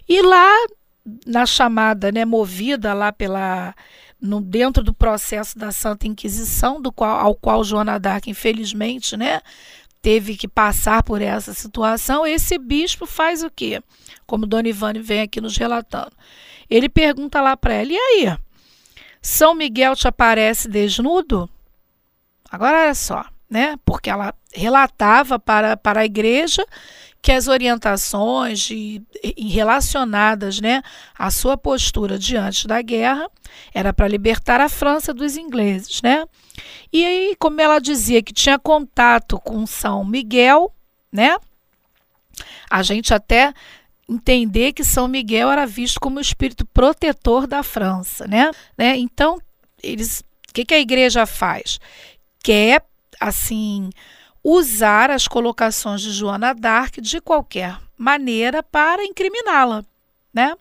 E 0.09 0.23
lá 0.23 0.51
na 1.27 1.47
chamada, 1.47 2.13
né, 2.13 2.25
movida 2.25 2.95
lá 2.95 3.13
pela 3.13 3.75
no, 4.21 4.41
dentro 4.41 4.83
do 4.83 4.93
processo 4.93 5.59
da 5.59 5.73
Santa 5.73 6.07
Inquisição, 6.07 6.81
do 6.81 6.93
qual, 6.93 7.19
ao 7.19 7.35
qual 7.35 7.65
Joana 7.65 7.99
d'Arc, 7.99 8.29
infelizmente, 8.29 9.17
né, 9.17 9.41
teve 10.03 10.37
que 10.37 10.49
passar 10.49 11.03
por 11.03 11.21
essa 11.23 11.55
situação, 11.55 12.27
esse 12.27 12.59
bispo 12.59 13.07
faz 13.07 13.43
o 13.43 13.51
quê? 13.51 13.83
Como 14.27 14.47
Dona 14.47 14.69
Ivane 14.69 15.01
vem 15.01 15.21
aqui 15.21 15.41
nos 15.41 15.57
relatando. 15.57 16.13
Ele 16.69 16.89
pergunta 16.89 17.41
lá 17.41 17.57
para 17.57 17.75
ela: 17.75 17.93
e 17.93 17.97
aí? 17.97 18.39
São 19.21 19.55
Miguel 19.55 19.95
te 19.95 20.09
aparece 20.09 20.69
desnudo? 20.69 21.49
Agora 22.51 22.85
olha 22.85 22.95
só, 22.95 23.25
né? 23.49 23.77
Porque 23.85 24.09
ela 24.09 24.35
relatava 24.53 25.39
para, 25.39 25.77
para 25.77 26.01
a 26.01 26.05
igreja 26.05 26.65
que 27.23 27.33
as 27.33 27.49
orientações 27.49 28.61
de, 28.61 29.03
relacionadas 29.37 30.61
né, 30.61 30.83
à 31.19 31.31
sua 31.31 31.57
postura 31.57 32.19
diante 32.19 32.67
da 32.67 32.81
guerra 32.81 33.29
era 33.75 33.93
para 33.93 34.09
libertar 34.09 34.61
a 34.61 34.69
França 34.69 35.13
dos 35.13 35.37
ingleses. 35.37 36.01
Né? 36.03 36.25
E 36.93 37.05
aí, 37.05 37.37
como 37.39 37.61
ela 37.61 37.79
dizia 37.79 38.23
que 38.23 38.33
tinha 38.33 38.59
contato 38.59 39.39
com 39.39 39.67
São 39.67 40.05
Miguel, 40.05 40.75
né? 41.13 41.37
a 42.71 42.83
gente 42.83 43.13
até 43.13 43.53
entender 44.09 44.73
que 44.73 44.83
São 44.83 45.07
Miguel 45.07 45.51
era 45.51 45.67
visto 45.67 46.01
como 46.01 46.19
o 46.19 46.23
espírito 46.23 46.65
protetor 46.67 47.47
da 47.47 47.63
França, 47.63 48.27
né? 48.27 48.51
né? 48.77 48.97
Então, 48.97 49.39
eles, 49.83 50.21
o 50.49 50.53
que, 50.53 50.65
que 50.65 50.75
a 50.75 50.81
igreja 50.81 51.27
faz? 51.27 51.79
Quer, 52.43 52.83
assim, 53.21 53.91
usar 54.43 55.11
as 55.11 55.29
colocações 55.29 56.01
de 56.01 56.11
Joana 56.11 56.55
d'Arc 56.55 57.01
de 57.01 57.21
qualquer 57.21 57.79
maneira 57.97 58.63
para 58.63 59.05
incriminá-la, 59.05 59.85
né? 60.33 60.57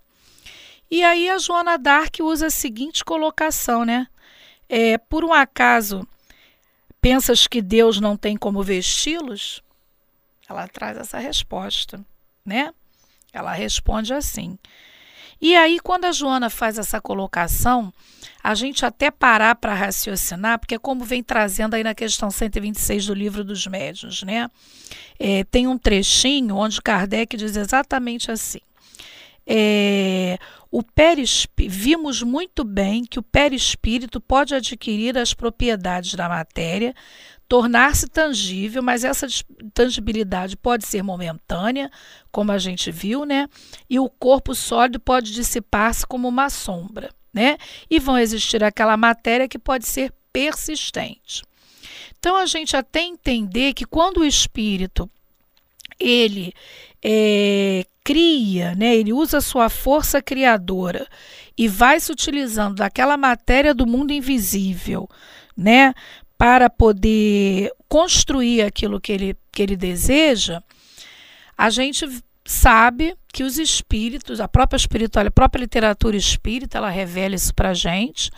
E 0.91 1.03
aí 1.03 1.29
a 1.29 1.38
Joana 1.38 1.77
d'Arc 1.77 2.21
usa 2.21 2.48
a 2.48 2.51
seguinte 2.51 3.05
colocação, 3.05 3.86
né? 3.86 4.07
É, 4.67 4.98
por 4.98 5.24
um 5.24 5.33
acaso 5.33 6.07
pensas 7.01 7.48
que 7.48 7.62
Deus 7.62 8.00
não 8.00 8.17
tem 8.17 8.36
como 8.36 8.63
vesti-los? 8.63 9.63
Ela 10.48 10.67
traz 10.67 10.98
essa 10.98 11.19
resposta, 11.19 12.03
né? 12.43 12.74
Ela 13.31 13.53
responde 13.53 14.13
assim. 14.13 14.57
E 15.41 15.55
aí, 15.55 15.79
quando 15.79 16.05
a 16.05 16.12
Joana 16.12 16.50
faz 16.50 16.77
essa 16.77 17.00
colocação, 17.00 17.93
a 18.43 18.55
gente 18.55 18.86
até 18.86 19.10
parar 19.10 19.55
para 19.55 19.74
raciocinar, 19.74 20.60
porque 20.60 20.75
é 20.75 20.79
como 20.79 21.03
vem 21.03 21.24
trazendo 21.24 21.75
aí 21.75 21.84
na 21.84 21.96
questão 21.96 22.29
126 22.29 23.08
do 23.08 23.13
livro 23.13 23.43
dos 23.43 23.65
médios, 23.67 24.24
né? 24.24 24.50
É, 25.17 25.43
tem 25.46 25.67
um 25.67 25.77
trechinho 25.77 26.55
onde 26.55 26.81
Kardec 26.81 27.36
diz 27.38 27.55
exatamente 27.55 28.31
assim. 28.31 28.60
É, 29.46 30.38
o 30.71 30.83
vimos 31.67 32.21
muito 32.21 32.63
bem 32.63 33.03
que 33.03 33.19
o 33.19 33.23
perispírito 33.23 34.21
pode 34.21 34.53
adquirir 34.53 35.17
as 35.17 35.33
propriedades 35.33 36.13
da 36.13 36.29
matéria 36.29 36.93
tornar-se 37.49 38.07
tangível, 38.07 38.83
mas 38.83 39.03
essa 39.03 39.25
tangibilidade 39.73 40.55
pode 40.55 40.85
ser 40.85 41.01
momentânea, 41.01 41.89
como 42.31 42.51
a 42.51 42.59
gente 42.59 42.91
viu, 42.91 43.25
né? 43.25 43.49
E 43.89 43.99
o 43.99 44.07
corpo 44.07 44.53
sólido 44.53 44.99
pode 44.99 45.33
dissipar-se 45.33 46.05
como 46.05 46.27
uma 46.27 46.51
sombra, 46.51 47.09
né? 47.33 47.57
E 47.89 47.99
vão 47.99 48.19
existir 48.19 48.63
aquela 48.63 48.95
matéria 48.95 49.47
que 49.47 49.57
pode 49.57 49.88
ser 49.88 50.13
persistente. 50.31 51.43
Então 52.19 52.38
a 52.38 52.45
gente 52.45 52.77
até 52.77 53.01
entender 53.01 53.73
que 53.73 53.85
quando 53.85 54.17
o 54.17 54.25
espírito 54.25 55.09
ele 55.99 56.53
é, 57.03 57.85
cria, 58.03 58.75
né, 58.75 58.95
ele 58.95 59.13
usa 59.13 59.41
sua 59.41 59.69
força 59.69 60.21
criadora 60.21 61.07
e 61.57 61.67
vai 61.67 61.99
se 61.99 62.11
utilizando 62.11 62.75
daquela 62.75 63.17
matéria 63.17 63.73
do 63.73 63.85
mundo 63.85 64.11
invisível, 64.11 65.07
né, 65.55 65.93
para 66.37 66.69
poder 66.69 67.71
construir 67.87 68.61
aquilo 68.61 68.99
que 68.99 69.11
ele, 69.11 69.37
que 69.51 69.61
ele 69.61 69.75
deseja, 69.75 70.63
a 71.57 71.69
gente 71.69 72.07
sabe 72.45 73.15
que 73.31 73.43
os 73.43 73.59
espíritos, 73.59 74.39
a 74.39 74.47
própria 74.47 74.77
espiritualidade, 74.77 75.27
a 75.27 75.31
própria 75.31 75.61
literatura 75.61 76.15
espírita, 76.15 76.77
ela 76.77 76.89
revela 76.89 77.35
isso 77.35 77.53
para 77.53 77.69
a 77.69 77.73
gente. 77.73 78.31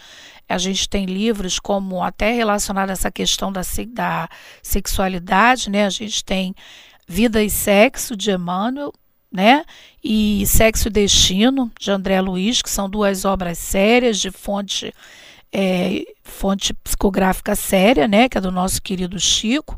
A 0.50 0.58
gente 0.58 0.90
tem 0.90 1.06
livros 1.06 1.60
como 1.60 2.04
até 2.04 2.32
relacionado 2.32 2.90
a 2.90 2.94
essa 2.94 3.10
questão 3.10 3.54
da, 3.54 3.62
da 3.90 4.28
sexualidade, 4.62 5.70
né? 5.70 5.86
A 5.86 5.90
gente 5.90 6.26
tem 6.26 6.54
Vida 7.08 7.44
e 7.44 7.50
Sexo, 7.50 8.16
de 8.16 8.32
Emmanuel, 8.32 8.94
né? 9.32 9.64
E 10.04 10.46
Sexo 10.46 10.88
e 10.88 10.92
Destino, 10.92 11.72
de 11.80 11.92
André 11.92 12.20
Luiz, 12.22 12.62
que 12.62 12.70
são 12.70 12.90
duas 12.90 13.26
obras 13.26 13.58
sérias 13.58 14.20
de 14.20 14.32
fonte 14.32 14.94
é, 15.52 16.06
fonte 16.24 16.74
psicográfica 16.74 17.56
séria, 17.56 18.08
né, 18.08 18.30
que 18.30 18.38
é 18.38 18.42
do 18.42 18.52
nosso 18.52 18.82
querido 18.82 19.20
Chico, 19.20 19.78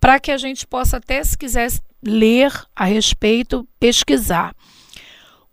para 0.00 0.20
que 0.20 0.30
a 0.30 0.38
gente 0.38 0.66
possa 0.66 0.98
até, 0.98 1.22
se 1.24 1.36
quiser 1.36 1.70
ler 2.02 2.52
a 2.74 2.84
respeito, 2.84 3.66
pesquisar. 3.78 4.54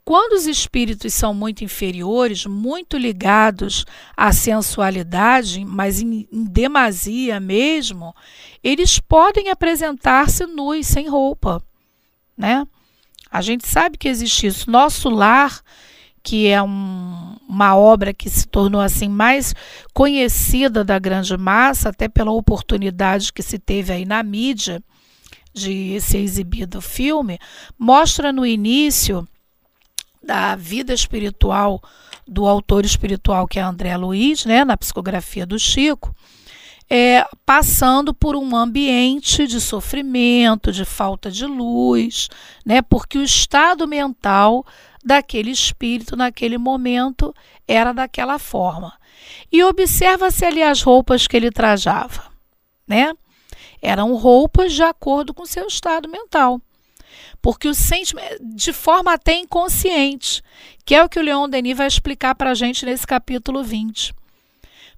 Quando 0.04 0.34
os 0.34 0.48
espíritos 0.48 1.14
são 1.14 1.34
muito 1.34 1.64
inferiores, 1.64 2.46
muito 2.46 2.98
ligados 2.98 3.86
à 4.18 4.32
sensualidade, 4.32 5.64
mas 5.64 6.02
em, 6.02 6.28
em 6.32 6.44
demasia 6.44 7.40
mesmo, 7.40 8.16
eles 8.64 9.00
podem 9.00 9.50
apresentar-se 9.50 10.46
nus, 10.48 10.88
sem 10.88 11.08
roupa, 11.08 11.62
né? 12.38 12.66
A 13.32 13.42
gente 13.42 13.68
sabe 13.68 13.98
que 13.98 14.08
existe 14.08 14.48
isso. 14.48 14.72
Nosso 14.72 15.10
lar 15.10 15.62
que 16.22 16.48
é 16.48 16.62
um, 16.62 17.36
uma 17.48 17.76
obra 17.76 18.14
que 18.14 18.30
se 18.30 18.48
tornou 18.48 18.82
assim 18.82 19.08
mais 19.08 19.56
conhecida 19.94 20.84
da 20.84 21.00
grande 21.00 21.36
massa, 21.38 21.90
até 21.90 22.08
pela 22.08 22.32
oportunidade 22.32 23.34
que 23.34 23.42
se 23.42 23.58
teve 23.58 23.94
aí 23.94 24.06
na 24.06 24.22
mídia 24.22 24.84
de 25.54 26.00
ser 26.02 26.20
exibido 26.20 26.78
o 26.78 26.82
filme, 26.82 27.40
mostra 27.78 28.32
no 28.32 28.46
início 28.46 29.28
da 30.30 30.56
vida 30.56 30.94
espiritual 30.94 31.82
do 32.28 32.46
autor 32.48 32.86
espiritual 32.86 33.48
que 33.48 33.58
é 33.58 33.64
André 33.64 33.98
Luiz, 33.98 34.46
né, 34.46 34.64
na 34.64 34.78
psicografia 34.78 35.44
do 35.44 35.58
Chico, 35.58 36.16
é, 36.88 37.26
passando 37.44 38.14
por 38.14 38.36
um 38.36 38.56
ambiente 38.56 39.48
de 39.48 39.60
sofrimento, 39.60 40.72
de 40.72 40.86
falta 40.86 41.32
de 41.32 41.48
luz, 41.48 42.30
né, 42.64 42.80
porque 42.80 43.18
o 43.18 43.24
estado 43.24 43.88
mental 43.88 44.64
daquele 45.04 45.50
espírito 45.50 46.16
naquele 46.16 46.60
momento 46.60 47.34
era 47.68 47.92
daquela 47.92 48.38
forma. 48.38 48.94
E 49.52 49.64
observa-se 49.64 50.46
ali 50.46 50.62
as 50.62 50.84
roupas 50.84 51.26
que 51.26 51.36
ele 51.36 51.50
trajava, 51.50 52.26
né? 52.88 53.14
Eram 53.82 54.14
roupas 54.14 54.74
de 54.74 54.84
acordo 54.84 55.34
com 55.34 55.44
seu 55.44 55.66
estado 55.66 56.08
mental. 56.08 56.62
Porque 57.42 57.68
o 57.68 57.74
sentimento, 57.74 58.38
de 58.42 58.74
forma 58.74 59.14
até 59.14 59.34
inconsciente, 59.34 60.42
que 60.86 60.94
é 60.94 61.04
o 61.04 61.10
que 61.10 61.20
o 61.20 61.24
Leon 61.24 61.48
Denis 61.48 61.78
vai 61.78 61.88
explicar 61.88 62.36
para 62.36 62.52
a 62.52 62.54
gente 62.54 62.86
nesse 62.86 63.08
capítulo 63.08 63.64
20. 63.64 64.14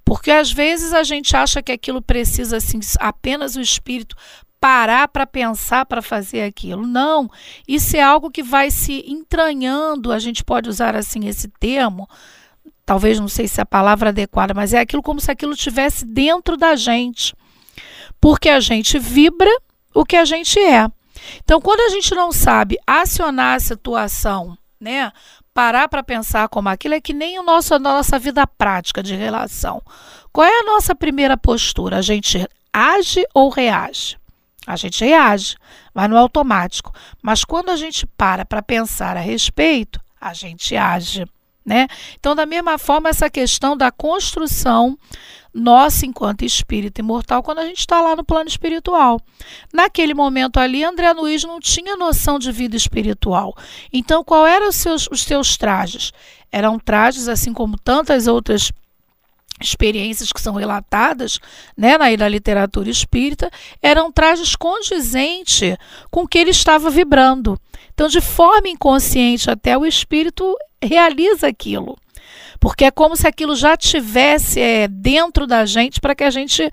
Porque 0.04 0.32
às 0.32 0.52
vezes 0.52 0.94
a 0.94 1.04
gente 1.04 1.36
acha 1.36 1.62
que 1.62 1.72
aquilo 1.72 2.02
precisa 2.02 2.58
assim, 2.58 2.80
apenas 3.00 3.56
o 3.56 3.62
espírito 3.62 4.16
parar 4.60 5.08
para 5.08 5.26
pensar 5.26 5.86
para 5.86 6.02
fazer 6.02 6.44
aquilo. 6.44 6.86
Não, 6.86 7.30
isso 7.68 7.98
é 7.98 8.02
algo 8.02 8.30
que 8.30 8.44
vai 8.44 8.70
se 8.70 9.04
entranhando, 9.08 10.12
a 10.12 10.20
gente 10.20 10.44
pode 10.44 10.70
usar 10.70 10.96
assim 10.96 11.28
esse 11.28 11.48
termo, 11.48 12.08
talvez 12.86 13.20
não 13.20 13.28
sei 13.28 13.48
se 13.48 13.60
é 13.60 13.64
a 13.64 13.66
palavra 13.66 14.10
adequada, 14.10 14.54
mas 14.54 14.74
é 14.74 14.80
aquilo 14.80 15.02
como 15.02 15.20
se 15.20 15.32
aquilo 15.32 15.54
estivesse 15.54 16.06
dentro 16.06 16.56
da 16.56 16.76
gente. 16.76 17.34
Porque 18.20 18.50
a 18.50 18.60
gente 18.60 19.00
vibra 19.00 19.50
o 19.96 20.06
que 20.06 20.16
a 20.16 20.26
gente 20.26 20.60
é. 20.60 20.88
Então, 21.44 21.62
quando 21.62 21.82
a 21.82 21.90
gente 21.90 22.14
não 22.16 22.32
sabe 22.32 22.78
acionar 22.86 23.56
a 23.56 23.60
situação, 23.60 24.58
né, 24.80 25.12
parar 25.54 25.88
para 25.88 26.04
pensar 26.04 26.48
como 26.50 26.70
aquilo 26.70 26.96
é 26.96 27.02
que 27.02 27.14
nem 27.14 27.40
o 27.40 27.44
nosso, 27.44 27.74
a 27.76 27.80
nossa 27.80 28.18
vida 28.18 28.46
prática 28.48 29.04
de 29.04 29.16
relação. 29.16 29.82
Qual 30.32 30.48
é 30.48 30.60
a 30.60 30.64
nossa 30.64 30.96
primeira 30.96 31.38
postura? 31.38 31.98
A 31.98 32.02
gente 32.02 32.48
age 32.74 33.26
ou 33.34 33.50
reage? 33.50 34.18
A 34.66 34.76
gente 34.76 35.04
reage, 35.04 35.56
mas 35.94 36.10
no 36.10 36.18
automático. 36.18 36.94
Mas 37.22 37.44
quando 37.44 37.70
a 37.70 37.76
gente 37.76 38.06
para 38.06 38.46
para 38.46 38.62
pensar 38.62 39.18
a 39.18 39.20
respeito, 39.20 40.00
a 40.20 40.34
gente 40.34 40.76
age. 40.76 41.26
Né? 41.66 41.88
Então, 42.20 42.36
da 42.36 42.46
mesma 42.46 42.78
forma, 42.78 43.10
essa 43.10 43.30
questão 43.30 43.78
da 43.78 43.92
construção 43.92 44.98
nossa 45.54 46.06
enquanto 46.06 46.44
espírito 46.44 47.00
imortal, 47.00 47.44
quando 47.44 47.60
a 47.60 47.66
gente 47.66 47.80
está 47.80 48.02
lá 48.02 48.16
no 48.16 48.24
plano 48.24 48.48
espiritual. 48.48 49.20
Naquele 49.74 50.14
momento 50.14 50.60
ali, 50.60 50.84
André 50.84 51.12
Luiz 51.14 51.44
não 51.44 51.60
tinha 51.60 51.98
noção 51.98 52.40
de 52.40 52.52
vida 52.52 52.76
espiritual. 52.76 53.56
Então, 53.92 54.24
qual 54.24 54.46
eram 54.48 54.70
os 54.70 54.76
seus, 54.76 55.08
os 55.12 55.24
seus 55.24 55.58
trajes? 55.58 56.12
Eram 56.52 56.80
trajes, 56.80 57.28
assim 57.28 57.54
como 57.54 57.78
tantas 57.78 58.28
outras 58.28 58.72
experiências 59.62 60.32
que 60.32 60.42
são 60.42 60.56
relatadas 60.56 61.40
né, 61.78 61.98
na, 61.98 62.18
na 62.18 62.28
literatura 62.28 62.90
espírita 62.90 63.52
eram 63.82 64.12
trajes 64.12 64.56
condizentes 64.56 65.78
com 66.10 66.24
o 66.24 66.28
que 66.28 66.40
ele 66.40 66.50
estava 66.50 66.90
vibrando. 66.90 67.60
Então, 67.94 68.08
de 68.08 68.22
forma 68.22 68.70
inconsciente, 68.70 69.50
até 69.50 69.78
o 69.78 69.86
espírito 69.86 70.58
realiza 70.82 71.48
aquilo. 71.48 71.98
Porque 72.62 72.86
é 72.86 72.92
como 72.92 73.18
se 73.18 73.28
aquilo 73.28 73.56
já 73.56 73.76
tivesse 73.76 74.62
é, 74.62 74.88
dentro 74.88 75.48
da 75.48 75.66
gente 75.66 76.00
para 76.00 76.16
que 76.16 76.24
a 76.24 76.30
gente 76.30 76.72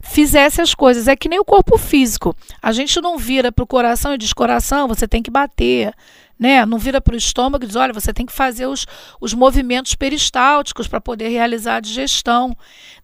fizesse 0.00 0.62
as 0.62 0.74
coisas. 0.74 1.08
É 1.08 1.16
que 1.16 1.28
nem 1.28 1.40
o 1.40 1.44
corpo 1.44 1.76
físico. 1.76 2.34
A 2.62 2.70
gente 2.70 3.00
não 3.00 3.18
vira 3.18 3.50
para 3.50 3.64
o 3.64 3.66
coração 3.66 4.14
e 4.14 4.18
diz: 4.18 4.32
coração, 4.32 4.86
você 4.86 5.08
tem 5.08 5.22
que 5.22 5.30
bater 5.30 5.92
né? 6.38 6.66
Não 6.66 6.78
vira 6.78 7.00
para 7.00 7.14
o 7.14 7.18
estômago 7.18 7.64
e 7.64 7.66
diz: 7.66 7.76
olha, 7.76 7.92
você 7.92 8.12
tem 8.12 8.26
que 8.26 8.32
fazer 8.32 8.66
os, 8.66 8.86
os 9.20 9.34
movimentos 9.34 9.94
peristálticos 9.94 10.86
para 10.86 11.00
poder 11.00 11.28
realizar 11.28 11.76
a 11.76 11.80
digestão. 11.80 12.56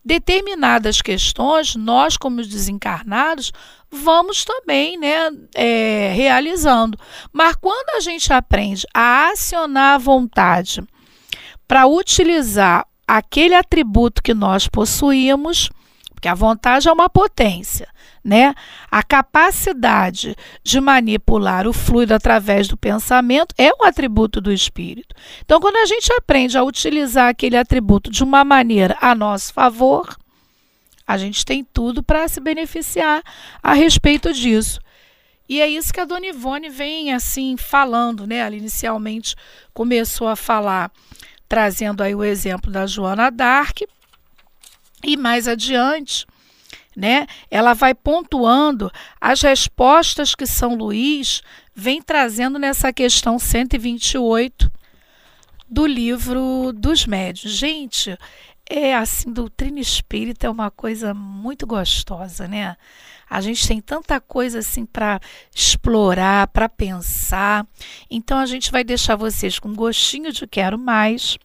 Determinadas 0.04 1.00
questões, 1.00 1.74
nós, 1.74 2.16
como 2.16 2.42
desencarnados, 2.42 3.52
vamos 3.90 4.44
também 4.44 4.98
né, 4.98 5.30
é, 5.54 6.12
realizando. 6.14 6.98
Mas 7.32 7.56
quando 7.56 7.96
a 7.96 8.00
gente 8.00 8.32
aprende 8.32 8.86
a 8.92 9.30
acionar 9.30 9.94
a 9.94 9.98
vontade 9.98 10.82
para 11.66 11.86
utilizar 11.86 12.86
aquele 13.06 13.54
atributo 13.54 14.22
que 14.22 14.34
nós 14.34 14.68
possuímos, 14.68 15.70
porque 16.14 16.28
a 16.28 16.34
vontade 16.34 16.88
é 16.88 16.92
uma 16.92 17.10
potência, 17.10 17.88
né? 18.24 18.54
A 18.90 19.02
capacidade 19.02 20.36
de 20.62 20.80
manipular 20.80 21.66
o 21.66 21.72
fluido 21.72 22.14
através 22.14 22.68
do 22.68 22.76
pensamento 22.76 23.54
é 23.58 23.70
um 23.70 23.84
atributo 23.84 24.40
do 24.40 24.52
espírito. 24.52 25.14
Então, 25.44 25.60
quando 25.60 25.76
a 25.76 25.86
gente 25.86 26.12
aprende 26.12 26.56
a 26.56 26.62
utilizar 26.62 27.28
aquele 27.28 27.56
atributo 27.56 28.10
de 28.10 28.22
uma 28.22 28.44
maneira 28.44 28.96
a 29.00 29.14
nosso 29.14 29.52
favor, 29.52 30.16
a 31.06 31.18
gente 31.18 31.44
tem 31.44 31.64
tudo 31.64 32.02
para 32.02 32.28
se 32.28 32.40
beneficiar 32.40 33.22
a 33.62 33.74
respeito 33.74 34.32
disso. 34.32 34.80
E 35.48 35.60
é 35.60 35.68
isso 35.68 35.92
que 35.92 36.00
a 36.00 36.04
Dona 36.04 36.26
Ivone 36.26 36.70
vem 36.70 37.12
assim 37.12 37.56
falando, 37.56 38.26
né? 38.26 38.36
Ela 38.36 38.56
inicialmente 38.56 39.34
começou 39.74 40.28
a 40.28 40.36
falar 40.36 40.90
trazendo 41.52 42.02
aí 42.02 42.14
o 42.14 42.24
exemplo 42.24 42.72
da 42.72 42.86
Joana 42.86 43.30
Dark 43.30 43.82
e 45.04 45.18
mais 45.18 45.46
adiante, 45.46 46.26
né? 46.96 47.26
Ela 47.50 47.74
vai 47.74 47.94
pontuando 47.94 48.90
as 49.20 49.42
respostas 49.42 50.34
que 50.34 50.46
São 50.46 50.74
Luís 50.74 51.42
vem 51.74 52.00
trazendo 52.00 52.58
nessa 52.58 52.90
questão 52.90 53.38
128 53.38 54.72
do 55.68 55.84
livro 55.84 56.72
dos 56.72 57.04
médios. 57.04 57.52
Gente, 57.52 58.16
é 58.64 58.96
assim, 58.96 59.30
doutrina 59.30 59.78
espírita 59.78 60.46
é 60.46 60.50
uma 60.50 60.70
coisa 60.70 61.12
muito 61.12 61.66
gostosa, 61.66 62.48
né? 62.48 62.78
A 63.32 63.40
gente 63.40 63.66
tem 63.66 63.80
tanta 63.80 64.20
coisa 64.20 64.58
assim 64.58 64.84
para 64.84 65.18
explorar, 65.54 66.48
para 66.48 66.68
pensar. 66.68 67.66
Então 68.10 68.36
a 68.36 68.44
gente 68.44 68.70
vai 68.70 68.84
deixar 68.84 69.16
vocês 69.16 69.58
com 69.58 69.72
gostinho 69.72 70.30
de 70.30 70.46
quero 70.46 70.78
mais 70.78 71.38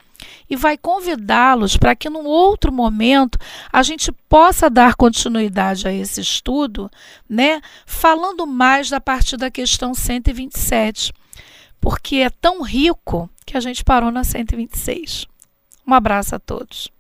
e 0.50 0.58
vai 0.58 0.78
convidá-los 0.78 1.78
para 1.78 1.96
que 1.96 2.10
num 2.10 2.26
outro 2.26 2.74
momento 2.74 3.40
a 3.72 3.82
gente 3.84 4.12
possa 4.12 4.70
dar 4.70 4.96
continuidade 4.96 5.88
a 5.88 5.94
esse 5.94 6.20
estudo, 6.20 6.92
né, 7.30 7.62
falando 7.86 8.46
mais 8.46 8.90
da 8.90 9.00
partir 9.00 9.38
da 9.38 9.50
questão 9.50 9.94
127, 9.94 11.14
porque 11.80 12.18
é 12.18 12.30
tão 12.30 12.64
rico 12.64 13.30
que 13.46 13.56
a 13.56 13.62
gente 13.62 13.82
parou 13.86 14.12
na 14.12 14.26
126. 14.26 15.26
Um 15.88 15.94
abraço 15.94 16.36
a 16.36 16.40
todos. 16.40 16.97